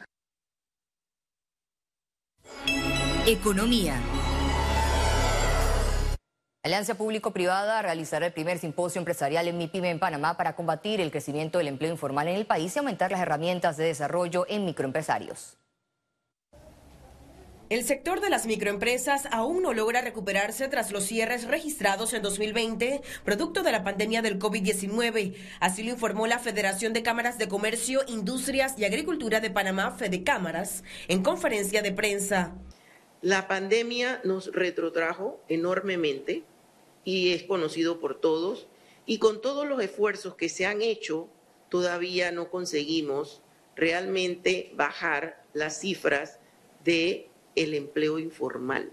Economía. 3.27 4.01
Alianza 6.63 6.95
Público-Privada 6.95 7.81
realizará 7.81 8.27
el 8.27 8.35
primer 8.35 8.59
simposio 8.59 8.99
empresarial 8.99 9.49
en 9.49 9.57
MIPYME 9.57 9.89
en 9.89 9.99
Panamá 9.99 10.37
para 10.37 10.57
combatir 10.57 11.01
el 11.01 11.11
crecimiento 11.11 11.57
del 11.57 11.69
empleo 11.69 11.91
informal 11.91 12.29
en 12.29 12.37
el 12.37 12.45
país 12.45 12.77
y 12.77 12.79
aumentar 12.79 13.11
las 13.11 13.23
herramientas 13.23 13.79
de 13.79 13.85
desarrollo 13.85 14.45
en 14.47 14.67
microempresarios. 14.67 15.57
El 17.71 17.83
sector 17.85 18.21
de 18.21 18.29
las 18.29 18.45
microempresas 18.45 19.27
aún 19.31 19.63
no 19.63 19.73
logra 19.73 20.03
recuperarse 20.03 20.69
tras 20.69 20.91
los 20.91 21.05
cierres 21.05 21.47
registrados 21.47 22.13
en 22.13 22.21
2020, 22.21 23.01
producto 23.25 23.63
de 23.63 23.73
la 23.73 23.83
pandemia 23.83 24.21
del 24.21 24.39
COVID-19. 24.39 25.37
Así 25.61 25.83
lo 25.83 25.93
informó 25.93 26.27
la 26.27 26.41
Federación 26.41 26.93
de 26.93 27.03
Cámaras 27.03 27.39
de 27.39 27.49
Comercio, 27.49 28.03
Industrias 28.07 28.75
y 28.77 28.85
Agricultura 28.85 29.41
de 29.41 29.49
Panamá, 29.49 29.93
Fede 29.93 30.25
Cámaras, 30.25 30.85
en 31.09 31.23
conferencia 31.23 31.81
de 31.81 31.93
prensa. 31.93 32.53
La 33.23 33.49
pandemia 33.49 34.21
nos 34.25 34.51
retrotrajo 34.53 35.41
enormemente 35.49 36.43
y 37.05 37.33
es 37.33 37.43
conocido 37.43 38.01
por 38.01 38.19
todos. 38.19 38.67
Y 39.05 39.19
con 39.19 39.43
todos 39.43 39.67
los 39.67 39.83
esfuerzos 39.83 40.37
que 40.37 40.49
se 40.49 40.65
han 40.65 40.81
hecho, 40.81 41.29
todavía 41.69 42.33
no 42.33 42.51
conseguimos 42.51 43.43
realmente 43.77 44.73
bajar 44.75 45.45
las 45.53 45.81
cifras 45.81 46.39
de 46.85 47.29
el 47.57 47.75
empleo 47.75 48.19
informal. 48.19 48.91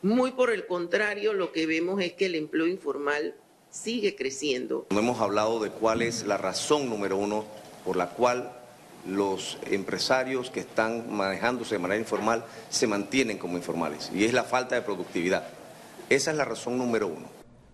Muy 0.00 0.32
por 0.32 0.50
el 0.50 0.66
contrario, 0.66 1.32
lo 1.32 1.52
que 1.52 1.66
vemos 1.66 2.00
es 2.00 2.12
que 2.14 2.26
el 2.26 2.34
empleo 2.36 2.66
informal 2.66 3.34
sigue 3.70 4.16
creciendo. 4.16 4.86
No 4.90 4.98
hemos 5.00 5.20
hablado 5.20 5.60
de 5.60 5.70
cuál 5.70 6.00
es 6.00 6.26
la 6.26 6.36
razón 6.38 6.88
número 6.88 7.16
uno 7.16 7.44
por 7.84 7.96
la 7.96 8.10
cual 8.10 8.63
los 9.06 9.58
empresarios 9.70 10.50
que 10.50 10.60
están 10.60 11.12
manejándose 11.14 11.74
de 11.74 11.78
manera 11.78 12.00
informal 12.00 12.44
se 12.70 12.86
mantienen 12.86 13.38
como 13.38 13.56
informales 13.56 14.10
y 14.14 14.24
es 14.24 14.32
la 14.32 14.44
falta 14.44 14.74
de 14.74 14.82
productividad. 14.82 15.46
Esa 16.08 16.30
es 16.30 16.36
la 16.36 16.44
razón 16.44 16.78
número 16.78 17.08
uno. 17.08 17.28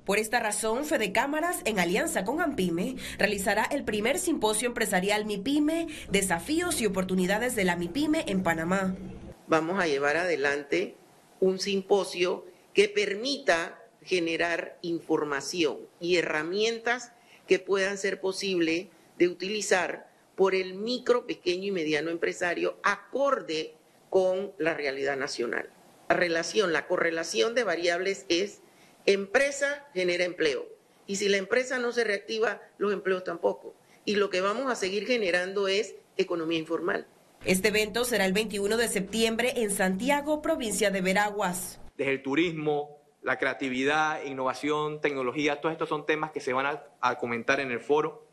Por 0.04 0.18
esta 0.18 0.40
razón, 0.40 0.86
Fede 0.86 1.12
Cámaras, 1.12 1.60
en 1.64 1.78
alianza 1.78 2.24
con 2.24 2.40
AMPIME, 2.40 2.96
realizará 3.18 3.64
el 3.64 3.84
primer 3.84 4.18
simposio 4.18 4.66
empresarial 4.66 5.24
MIPYME, 5.24 5.86
desafíos 6.10 6.80
y 6.80 6.86
oportunidades 6.86 7.54
de 7.54 7.64
la 7.64 7.76
MIPYME 7.76 8.24
en 8.26 8.42
Panamá. 8.42 8.96
Vamos 9.46 9.80
a 9.80 9.86
llevar 9.86 10.16
adelante 10.16 10.96
un 11.38 11.60
simposio 11.60 12.44
que 12.74 12.88
permita 12.88 13.78
generar 14.02 14.78
información 14.82 15.78
y 16.00 16.16
herramientas 16.16 17.12
que 17.46 17.58
puedan 17.58 17.98
ser 17.98 18.20
posible 18.20 18.90
de 19.18 19.28
utilizar 19.28 20.09
por 20.40 20.54
el 20.54 20.72
micro, 20.72 21.26
pequeño 21.26 21.64
y 21.64 21.70
mediano 21.70 22.08
empresario 22.08 22.78
acorde 22.82 23.74
con 24.08 24.54
la 24.56 24.72
realidad 24.72 25.18
nacional. 25.18 25.68
La 26.08 26.16
relación, 26.16 26.72
la 26.72 26.86
correlación 26.86 27.54
de 27.54 27.62
variables 27.62 28.24
es 28.30 28.62
empresa 29.04 29.86
genera 29.92 30.24
empleo. 30.24 30.66
Y 31.06 31.16
si 31.16 31.28
la 31.28 31.36
empresa 31.36 31.78
no 31.78 31.92
se 31.92 32.04
reactiva, 32.04 32.62
los 32.78 32.94
empleos 32.94 33.22
tampoco. 33.22 33.74
Y 34.06 34.14
lo 34.16 34.30
que 34.30 34.40
vamos 34.40 34.72
a 34.72 34.76
seguir 34.76 35.06
generando 35.06 35.68
es 35.68 35.94
economía 36.16 36.58
informal. 36.58 37.06
Este 37.44 37.68
evento 37.68 38.06
será 38.06 38.24
el 38.24 38.32
21 38.32 38.78
de 38.78 38.88
septiembre 38.88 39.52
en 39.56 39.70
Santiago, 39.70 40.40
provincia 40.40 40.90
de 40.90 41.02
Veraguas. 41.02 41.80
Desde 41.98 42.12
el 42.12 42.22
turismo, 42.22 42.98
la 43.20 43.38
creatividad, 43.38 44.24
innovación, 44.24 45.02
tecnología, 45.02 45.60
todos 45.60 45.74
estos 45.74 45.90
son 45.90 46.06
temas 46.06 46.30
que 46.30 46.40
se 46.40 46.54
van 46.54 46.64
a, 46.64 46.82
a 47.02 47.18
comentar 47.18 47.60
en 47.60 47.70
el 47.70 47.80
foro. 47.80 48.29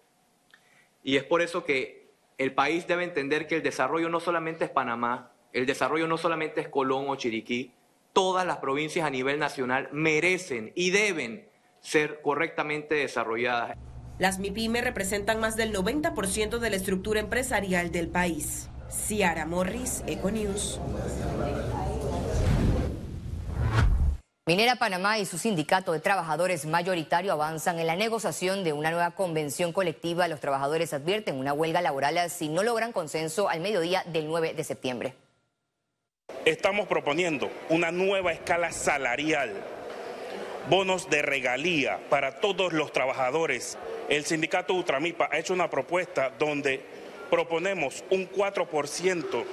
Y 1.03 1.17
es 1.17 1.23
por 1.23 1.41
eso 1.41 1.63
que 1.63 2.11
el 2.37 2.53
país 2.53 2.87
debe 2.87 3.03
entender 3.03 3.47
que 3.47 3.55
el 3.55 3.63
desarrollo 3.63 4.09
no 4.09 4.19
solamente 4.19 4.65
es 4.65 4.69
Panamá, 4.69 5.31
el 5.53 5.65
desarrollo 5.65 6.07
no 6.07 6.17
solamente 6.17 6.61
es 6.61 6.69
Colón 6.69 7.05
o 7.07 7.15
Chiriquí, 7.15 7.71
todas 8.13 8.45
las 8.45 8.57
provincias 8.57 9.05
a 9.05 9.09
nivel 9.09 9.39
nacional 9.39 9.89
merecen 9.91 10.71
y 10.75 10.91
deben 10.91 11.47
ser 11.81 12.21
correctamente 12.21 12.95
desarrolladas. 12.95 13.77
Las 14.19 14.39
MIPYME 14.39 14.81
representan 14.81 15.39
más 15.39 15.55
del 15.55 15.73
90% 15.73 16.57
de 16.57 16.69
la 16.69 16.75
estructura 16.75 17.19
empresarial 17.19 17.91
del 17.91 18.09
país. 18.09 18.69
Ciara 18.89 19.45
Morris, 19.45 20.03
Econews. 20.07 20.79
Minera 24.47 24.77
Panamá 24.77 25.19
y 25.19 25.25
su 25.25 25.37
sindicato 25.37 25.91
de 25.91 25.99
trabajadores 25.99 26.65
mayoritario 26.65 27.33
avanzan 27.33 27.79
en 27.79 27.87
la 27.87 27.97
negociación 27.97 28.63
de 28.63 28.71
una 28.71 28.91
nueva 28.91 29.11
convención 29.11 29.73
colectiva. 29.73 30.29
Los 30.29 30.39
trabajadores 30.39 30.93
advierten 30.93 31.35
una 31.35 31.51
huelga 31.51 31.81
laboral 31.81 32.29
si 32.29 32.47
no 32.47 32.63
logran 32.63 32.93
consenso 32.93 33.49
al 33.49 33.59
mediodía 33.59 34.05
del 34.05 34.25
9 34.25 34.53
de 34.53 34.63
septiembre. 34.63 35.15
Estamos 36.45 36.87
proponiendo 36.87 37.51
una 37.67 37.91
nueva 37.91 38.31
escala 38.31 38.71
salarial, 38.71 39.51
bonos 40.69 41.09
de 41.09 41.23
regalía 41.23 41.99
para 42.09 42.39
todos 42.39 42.71
los 42.71 42.93
trabajadores. 42.93 43.77
El 44.07 44.23
sindicato 44.23 44.75
Ultramipa 44.75 45.27
ha 45.29 45.39
hecho 45.39 45.53
una 45.53 45.69
propuesta 45.69 46.31
donde 46.39 46.85
proponemos 47.29 48.01
un 48.11 48.31
4%, 48.31 49.43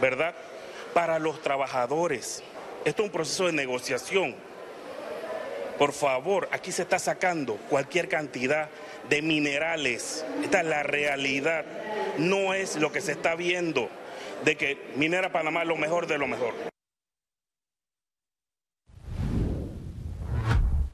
¿verdad? 0.00 0.34
Para 0.94 1.18
los 1.18 1.42
trabajadores. 1.42 2.42
Esto 2.84 3.02
es 3.02 3.06
un 3.06 3.12
proceso 3.12 3.46
de 3.46 3.52
negociación. 3.52 4.34
Por 5.78 5.92
favor, 5.92 6.48
aquí 6.52 6.72
se 6.72 6.82
está 6.82 6.98
sacando 6.98 7.56
cualquier 7.68 8.08
cantidad 8.08 8.68
de 9.08 9.22
minerales. 9.22 10.24
Esta 10.42 10.60
es 10.60 10.66
la 10.66 10.82
realidad. 10.82 11.64
No 12.18 12.54
es 12.54 12.76
lo 12.76 12.90
que 12.92 13.00
se 13.00 13.12
está 13.12 13.34
viendo 13.34 13.88
de 14.44 14.56
que 14.56 14.78
Minera 14.96 15.30
Panamá 15.30 15.62
es 15.62 15.68
lo 15.68 15.76
mejor 15.76 16.06
de 16.06 16.18
lo 16.18 16.26
mejor. 16.26 16.71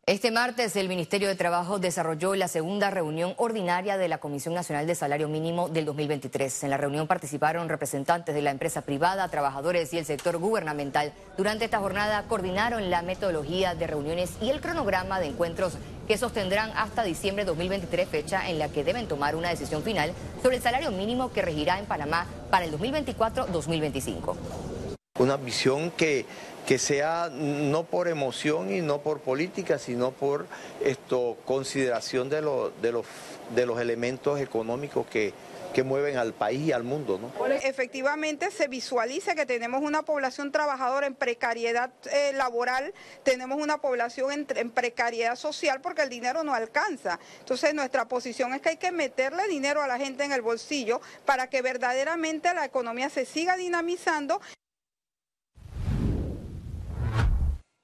Este 0.09 0.31
martes 0.31 0.75
el 0.77 0.88
Ministerio 0.88 1.29
de 1.29 1.35
Trabajo 1.35 1.79
desarrolló 1.79 2.35
la 2.35 2.49
segunda 2.49 2.88
reunión 2.88 3.35
ordinaria 3.37 3.99
de 3.99 4.09
la 4.09 4.17
Comisión 4.17 4.55
Nacional 4.55 4.87
de 4.87 4.95
Salario 4.95 5.29
Mínimo 5.29 5.69
del 5.69 5.85
2023. 5.85 6.65
En 6.65 6.71
la 6.71 6.79
reunión 6.79 7.07
participaron 7.07 7.69
representantes 7.69 8.35
de 8.35 8.41
la 8.41 8.50
empresa 8.50 8.81
privada, 8.81 9.29
trabajadores 9.29 9.93
y 9.93 9.99
el 9.99 10.07
sector 10.07 10.38
gubernamental. 10.38 11.12
Durante 11.37 11.67
esta 11.67 11.81
jornada 11.81 12.23
coordinaron 12.23 12.88
la 12.88 13.03
metodología 13.03 13.75
de 13.75 13.87
reuniones 13.87 14.31
y 14.41 14.49
el 14.49 14.62
cronograma 14.62 15.21
de 15.21 15.27
encuentros 15.27 15.75
que 16.07 16.17
sostendrán 16.17 16.71
hasta 16.75 17.03
diciembre 17.03 17.45
de 17.45 17.50
2023, 17.50 18.09
fecha 18.09 18.49
en 18.49 18.59
la 18.59 18.71
que 18.71 18.85
deben 18.85 19.09
tomar 19.09 19.37
una 19.37 19.50
decisión 19.50 19.83
final 19.83 20.12
sobre 20.43 20.57
el 20.57 20.62
salario 20.62 20.91
mínimo 20.91 21.35
que 21.35 21.43
regirá 21.43 21.79
en 21.79 21.85
Panamá 21.85 22.27
para 22.50 22.65
el 22.65 22.73
2024-2025. 22.73 24.78
Una 25.19 25.37
visión 25.37 25.91
que 25.91 26.27
que 26.69 26.79
sea 26.79 27.31
no 27.33 27.85
por 27.85 28.09
emoción 28.09 28.71
y 28.71 28.83
no 28.83 29.01
por 29.01 29.21
política, 29.21 29.79
sino 29.79 30.11
por 30.11 30.47
esto 30.85 31.39
consideración 31.47 32.29
de, 32.29 32.43
de, 32.83 32.93
los, 32.93 33.07
de 33.55 33.65
los 33.65 33.81
elementos 33.81 34.39
económicos 34.39 35.07
que, 35.07 35.33
que 35.73 35.83
mueven 35.83 36.19
al 36.19 36.35
país 36.35 36.61
y 36.61 36.73
al 36.73 36.85
mundo. 36.85 37.19
¿no? 37.19 37.47
Efectivamente 37.47 38.51
se 38.51 38.69
visualiza 38.69 39.35
que 39.35 39.47
tenemos 39.47 39.81
una 39.81 40.03
población 40.03 40.53
trabajadora 40.53 41.07
en 41.07 41.15
precariedad 41.15 41.91
eh, 42.13 42.33
laboral, 42.35 42.93
tenemos 43.23 43.63
una 43.63 43.79
población 43.79 44.47
en, 44.55 44.71
precariedad 44.71 45.37
social 45.37 45.81
porque 45.81 46.03
el 46.03 46.11
dinero 46.11 46.45
no 46.45 46.53
alcanza. 46.53 47.19
Entonces 47.41 47.73
nuestra 47.73 48.09
posición 48.09 48.53
es 48.53 48.61
que 48.61 48.69
hay 48.71 48.77
que 48.77 48.93
meterle 48.93 49.49
dinero 49.49 49.83
a 49.83 49.87
la 49.87 49.97
gente 49.97 50.23
en 50.25 50.33
el 50.33 50.43
bolsillo 50.43 51.01
para 51.25 51.49
que 51.49 51.63
verdaderamente 51.63 52.53
la 52.53 52.67
economía 52.67 53.09
se 53.09 53.25
siga 53.25 53.57
dinamizando. 53.57 54.43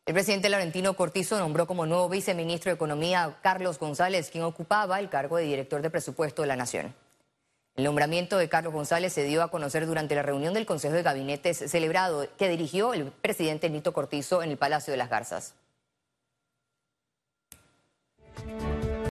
El 0.07 0.13
presidente 0.13 0.51
Laurentino 0.51 0.95
Cortizo 0.97 1.39
nombró 1.39 1.67
como 1.67 1.87
nuevo 1.87 2.11
viceministro 2.11 2.69
de 2.71 2.75
Economía 2.75 3.25
a 3.25 3.41
Carlos 3.41 3.79
González, 3.79 4.29
quien 4.31 4.45
ocupaba 4.45 5.01
el 5.01 5.09
cargo 5.09 5.39
de 5.39 5.45
director 5.45 5.81
de 5.81 5.89
presupuesto 5.89 6.43
de 6.43 6.49
la 6.49 6.57
Nación. 6.57 6.95
El 7.75 7.85
nombramiento 7.85 8.37
de 8.37 8.51
Carlos 8.51 8.75
González 8.75 9.15
se 9.15 9.25
dio 9.25 9.43
a 9.43 9.51
conocer 9.51 9.87
durante 9.87 10.15
la 10.15 10.23
reunión 10.23 10.53
del 10.53 10.67
Consejo 10.67 10.95
de 10.95 11.03
Gabinetes 11.03 11.57
celebrado 11.71 12.29
que 12.37 12.51
dirigió 12.51 12.93
el 12.93 13.13
presidente 13.13 13.71
Nito 13.71 13.95
Cortizo 13.95 14.43
en 14.43 14.51
el 14.51 14.59
Palacio 14.59 14.91
de 14.91 14.99
las 14.99 15.09
Garzas. 15.09 15.55